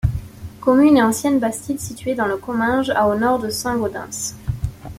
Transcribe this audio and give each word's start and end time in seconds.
Commune 0.61 0.97
et 0.97 1.03
ancienne 1.03 1.37
bastide 1.37 1.79
située 1.79 2.15
dans 2.15 2.25
le 2.25 2.35
Comminges 2.35 2.89
à 2.89 3.07
au 3.07 3.15
nord 3.19 3.37
de 3.37 3.49
Saint-Gaudens. 3.49 4.33